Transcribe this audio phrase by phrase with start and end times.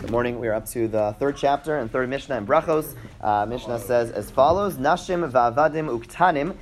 [0.00, 0.38] Good morning.
[0.38, 2.94] We are up to the third chapter and third Mishnah in Brachos.
[3.20, 6.54] Uh, Mishnah says as follows: Nashim va'avadim uktanim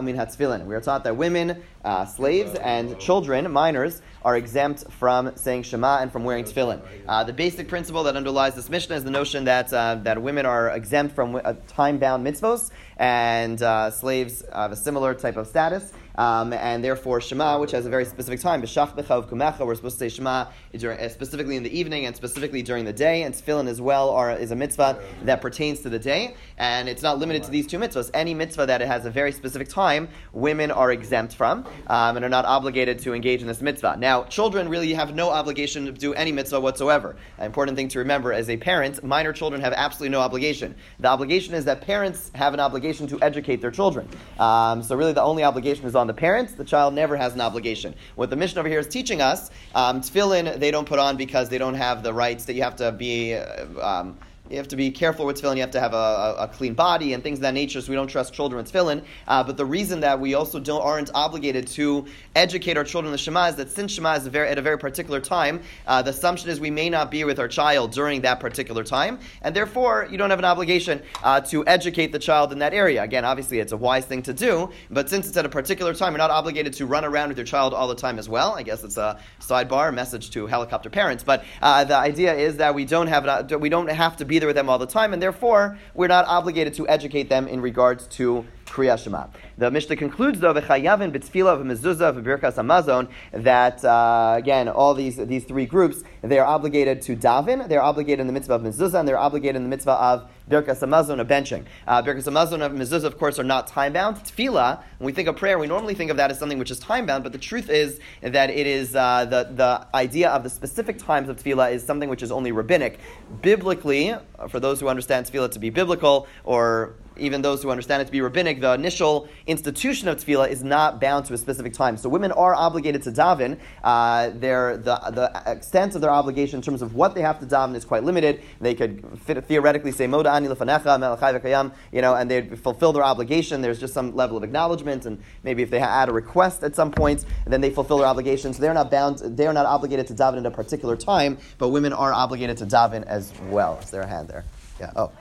[0.00, 0.66] Umin hatzfilin.
[0.66, 5.98] We are taught that women, uh, slaves, and children, minors, are exempt from saying Shema
[5.98, 6.80] and from wearing tefillin.
[7.06, 10.46] Uh, the basic principle that underlies this Mishnah is the notion that uh, that women
[10.46, 15.92] are exempt from uh, time-bound mitzvos, and uh, slaves have a similar type of status.
[16.18, 20.46] Um, and therefore, Shema, which has a very specific time, we're supposed to say Shema
[20.72, 24.08] during, uh, specifically in the evening and specifically during the day, and Tefillin as well
[24.10, 27.66] are, is a mitzvah that pertains to the day, and it's not limited to these
[27.66, 28.10] two mitzvahs.
[28.14, 32.24] Any mitzvah that it has a very specific time, women are exempt from, um, and
[32.24, 33.96] are not obligated to engage in this mitzvah.
[33.98, 37.16] Now, children really have no obligation to do any mitzvah whatsoever.
[37.38, 40.74] An important thing to remember as a parent, minor children have absolutely no obligation.
[41.00, 44.08] The obligation is that parents have an obligation to educate their children.
[44.38, 47.40] Um, so really the only obligation is on the parents, the child never has an
[47.40, 47.94] obligation.
[48.14, 51.48] What the Mishnah over here is teaching us, um, tefillin they don't put on because
[51.48, 53.34] they don't have the rights that you have to be.
[53.34, 54.18] Uh, um,
[54.50, 55.56] you have to be careful with tefillin.
[55.56, 57.80] You have to have a, a, a, clean body and things of that nature.
[57.80, 59.04] So we don't trust children with tefillin.
[59.26, 63.12] Uh, but the reason that we also don't aren't obligated to educate our children in
[63.12, 66.02] the Shema is that since Shema is a very, at a very particular time, uh,
[66.02, 69.54] the assumption is we may not be with our child during that particular time, and
[69.54, 73.02] therefore you don't have an obligation uh, to educate the child in that area.
[73.02, 76.12] Again, obviously it's a wise thing to do, but since it's at a particular time,
[76.12, 78.54] you're not obligated to run around with your child all the time as well.
[78.54, 81.24] I guess it's a sidebar message to helicopter parents.
[81.24, 84.46] But uh, the idea is that we don't have we don't have to be there
[84.46, 88.06] with them all the time, and therefore we're not obligated to educate them in regards
[88.08, 88.44] to
[88.76, 89.28] Kriya Shema.
[89.56, 95.44] The Mishnah concludes though v'chayavin b'tfila v'mezuzah v'birkas hamazon that uh, again all these these
[95.44, 99.00] three groups they are obligated to daven, they are obligated in the mitzvah of mezuzah,
[99.00, 101.64] and they are obligated in the mitzvah of birkas hamazon of benching.
[101.86, 104.18] Uh, birkas hamazon of mezuzah of course are not time bound.
[104.18, 106.78] Tefillah when we think of prayer we normally think of that as something which is
[106.78, 110.50] time bound, but the truth is that it is uh, the the idea of the
[110.50, 113.00] specific times of tefillah is something which is only rabbinic.
[113.40, 114.14] Biblically,
[114.50, 118.12] for those who understand tefillah to be biblical or even those who understand it to
[118.12, 121.96] be rabbinic, the initial institution of tefillah is not bound to a specific time.
[121.96, 123.58] So women are obligated to daven.
[123.82, 127.46] Uh, their, the, the extent of their obligation in terms of what they have to
[127.46, 128.42] daven is quite limited.
[128.60, 129.04] They could
[129.46, 133.62] theoretically say, Moda ani lefanecha, you know, and they'd fulfill their obligation.
[133.62, 136.90] There's just some level of acknowledgement, and maybe if they add a request at some
[136.90, 138.52] point, then they fulfill their obligation.
[138.52, 141.92] So they're not bound, they're not obligated to daven at a particular time, but women
[141.92, 143.78] are obligated to daven as well.
[143.82, 144.44] Is there a hand there?
[144.80, 144.92] Yeah.
[144.96, 145.12] Oh.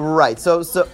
[0.00, 0.38] Right.
[0.38, 0.88] So so.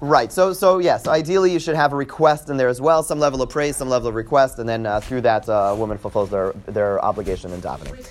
[0.00, 0.30] Right.
[0.30, 1.06] So, so yes.
[1.06, 3.88] Ideally, you should have a request in there as well, some level of praise, some
[3.88, 7.50] level of request, and then uh, through that, uh, a woman fulfills their, their obligation
[7.52, 8.06] in davening.